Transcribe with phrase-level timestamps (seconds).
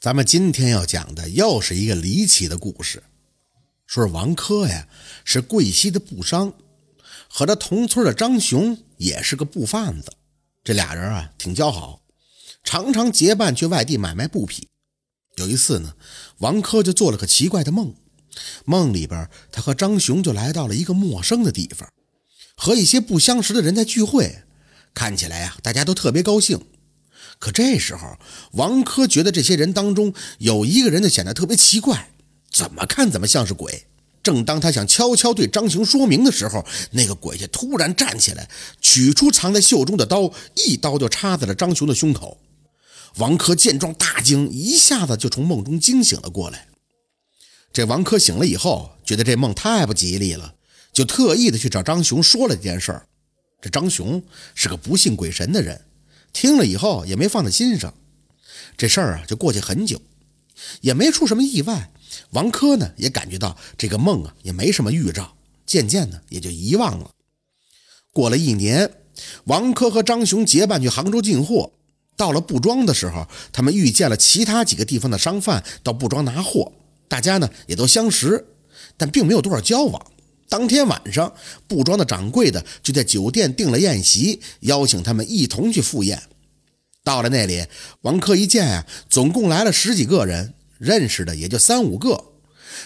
[0.00, 3.02] 咱们今天要讲的又是一个离奇的故事。
[3.84, 4.86] 说是王珂呀，
[5.24, 6.52] 是贵溪的布商，
[7.28, 10.12] 和他同村的张雄也是个布贩子。
[10.62, 12.02] 这俩人啊，挺交好，
[12.62, 14.68] 常常结伴去外地买卖布匹。
[15.34, 15.94] 有一次呢，
[16.38, 17.92] 王珂就做了个奇怪的梦，
[18.64, 21.90] 梦里边他和张雄就来到了一个陌生的地方，
[22.56, 24.44] 和一些不相识的人在聚会，
[24.94, 26.64] 看起来呀，大家都特别高兴。
[27.38, 28.16] 可这时候，
[28.52, 32.10] 王珂觉得这些人当中有一个人就显得特别奇怪，
[32.50, 33.84] 怎么看怎么像是鬼。
[34.20, 38.48] 正当他想悄悄对张雄说明的时候，那个鬼就突然站起来，
[38.80, 42.38] 取出藏在袖中的刀，一刀就插在了张雄的胸口。
[43.16, 46.66] 王珂见状大惊，一下子就从梦中惊醒了过来。
[47.72, 50.54] 这王珂醒了以后，觉得这梦太不吉利了，
[50.92, 53.06] 就特意的去找张雄说了这件事儿。
[53.62, 54.22] 这张雄
[54.54, 55.80] 是个不信鬼神的人。
[56.32, 57.92] 听了以后也没放在心上，
[58.76, 60.00] 这事儿啊就过去很久，
[60.80, 61.90] 也没出什么意外。
[62.30, 67.10] 王珂呢也感觉到这个梦啊也没什么预兆，渐渐的也就遗忘了。
[68.12, 68.90] 过了一年，
[69.44, 71.72] 王珂和张雄结伴去杭州进货，
[72.16, 76.72] 到了布庄的时候，他们遇见了其他几个地方的商贩到布庄拿货，
[77.08, 78.46] 大家呢也都相识，
[78.96, 80.06] 但并没有多少交往。
[80.48, 81.32] 当天晚上，
[81.66, 86.22] 布庄的掌柜的就在酒店订了宴席，邀请他们一同去赴宴。
[87.04, 87.66] 到了那里，
[88.02, 92.24] 王珂一见啊，总共来了十几个人，认识的也就三五个。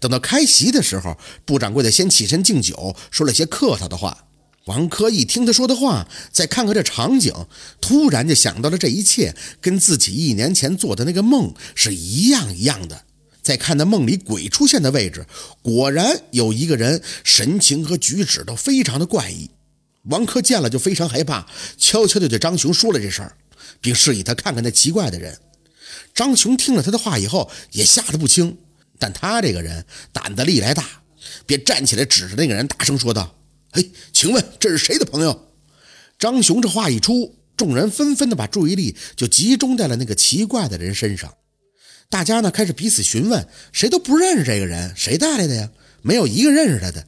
[0.00, 4.24] 等到开席的时候，布掌柜的先起身敬酒，说了些客套的话。
[4.66, 7.32] 王珂一听他说的话，再看看这场景，
[7.80, 13.04] 突然就想到了这一切跟自己一年前做的那个梦是一样一样的。
[13.46, 15.24] 再看那梦里鬼出现的位置，
[15.62, 19.48] 果然有一个人，神情和举止都非常的怪异。
[20.06, 21.46] 王珂见了就非常害怕，
[21.78, 23.36] 悄悄地对张雄说了这事儿，
[23.80, 25.38] 并示意他看看那奇怪的人。
[26.12, 28.58] 张雄听了他的话以后，也吓得不轻，
[28.98, 30.84] 但他这个人胆子历来大，
[31.46, 33.36] 便站起来指着那个人大声说道
[33.70, 35.52] ：“嘿，请问这是谁的朋友？”
[36.18, 41.32] 张雄这话一出，众人纷纷的把注意力就集中在了那个奇怪的人身上。
[42.08, 45.70] 大家呢开始彼此询问，谁都不认识这个人，谁带来的呀？
[46.02, 47.06] 没有一个认识他的。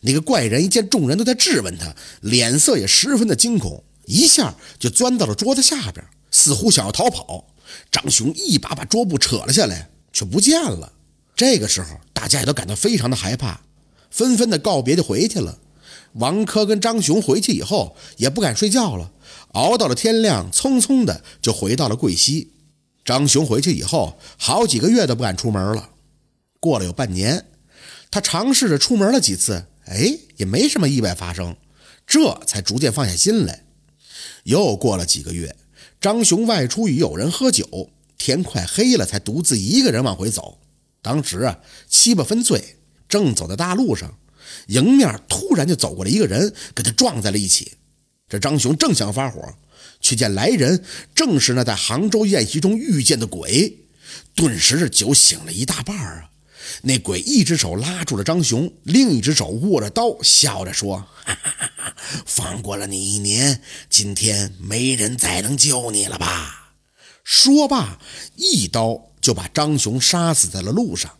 [0.00, 7.46] 那个怪人一见众人都在质问他，脸色也十分的惊恐，一下就钻到了桌子下边，似乎想要逃跑。
[7.92, 10.90] 张雄一把把桌布扯了下来，却不见了。
[11.36, 13.60] 这个时候，大家也都感到非常的害怕，
[14.10, 15.58] 纷纷的告别就回去了。
[16.14, 19.12] 王珂跟张雄回去以后也不敢睡觉了，
[19.52, 22.50] 熬到了天亮，匆匆的就回到了贵溪。
[23.10, 25.90] 张雄回去以后，好几个月都不敢出门了。
[26.60, 27.44] 过了有半年，
[28.08, 31.56] 他尝试着出门了几次，哎，也没什么意外发生，
[32.06, 33.64] 这才逐渐放下心来。
[34.44, 35.56] 又过了几个月，
[36.00, 40.60] 张雄外出与友人喝酒，天快黑了，才独自一个人往回走。
[41.02, 42.76] 当时啊，七八分醉，
[43.08, 44.16] 正走在大路上，
[44.68, 47.72] 迎面突然就走过来一个人，跟他撞在了一起。
[48.28, 49.52] 这张雄正想发火。
[50.10, 50.82] 却见来人
[51.14, 53.78] 正是那在杭州宴席中遇见的鬼，
[54.34, 56.30] 顿时这酒醒了一大半啊！
[56.82, 61.94] 那鬼一只手拉住了张雄，另一只手握着刀，笑着说：“哈哈哈哈
[62.26, 66.72] 放过了你一年，今天没人再能救你了吧？”
[67.22, 68.00] 说罢，
[68.34, 71.18] 一刀就把张雄杀死在了路上。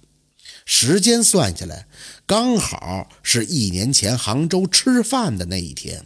[0.66, 1.86] 时间算下来，
[2.26, 6.04] 刚好是一年前杭州吃饭的那一天。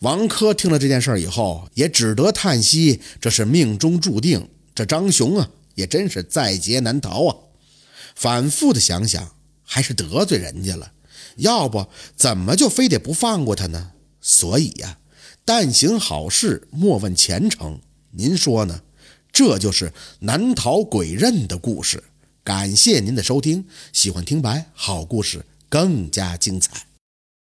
[0.00, 7.36] 王珂听了这件事以后，也只得叹息：“这是命中注定。”这张雄啊，也真是在劫难逃啊！
[8.14, 10.92] 反复的想想，还是得罪人家了，
[11.36, 13.92] 要不怎么就非得不放过他呢？
[14.20, 14.98] 所以呀，
[15.44, 17.80] 但行好事，莫问前程。
[18.12, 18.82] 您说呢？
[19.32, 22.04] 这就是难逃鬼刃的故事。
[22.44, 26.87] 感谢您的收听，喜欢听白好故事更加精彩。